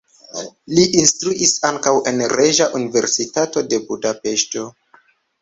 [0.77, 4.67] Li instruis ankaŭ en Reĝa Universitato de Budapeŝto.